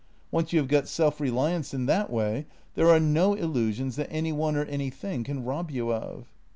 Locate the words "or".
4.55-4.65